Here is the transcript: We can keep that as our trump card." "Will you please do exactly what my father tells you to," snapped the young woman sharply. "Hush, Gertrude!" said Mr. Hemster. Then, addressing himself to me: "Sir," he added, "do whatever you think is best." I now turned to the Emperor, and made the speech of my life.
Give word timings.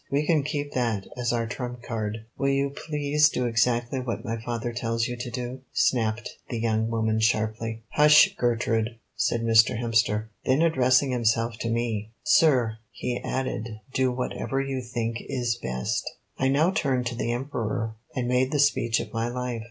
We 0.11 0.25
can 0.25 0.41
keep 0.41 0.71
that 0.71 1.05
as 1.15 1.31
our 1.31 1.45
trump 1.45 1.83
card." 1.83 2.25
"Will 2.35 2.49
you 2.49 2.71
please 2.71 3.29
do 3.29 3.45
exactly 3.45 3.99
what 3.99 4.25
my 4.25 4.35
father 4.41 4.73
tells 4.73 5.07
you 5.07 5.15
to," 5.17 5.61
snapped 5.73 6.39
the 6.49 6.57
young 6.57 6.89
woman 6.89 7.19
sharply. 7.19 7.83
"Hush, 7.91 8.33
Gertrude!" 8.35 8.97
said 9.15 9.43
Mr. 9.43 9.77
Hemster. 9.79 10.29
Then, 10.43 10.63
addressing 10.63 11.11
himself 11.11 11.57
to 11.59 11.69
me: 11.69 12.13
"Sir," 12.23 12.79
he 12.89 13.19
added, 13.19 13.79
"do 13.93 14.11
whatever 14.11 14.59
you 14.59 14.81
think 14.81 15.17
is 15.29 15.55
best." 15.61 16.09
I 16.39 16.47
now 16.47 16.71
turned 16.71 17.05
to 17.05 17.15
the 17.15 17.31
Emperor, 17.31 17.95
and 18.15 18.27
made 18.27 18.51
the 18.51 18.57
speech 18.57 18.99
of 18.99 19.13
my 19.13 19.27
life. 19.29 19.59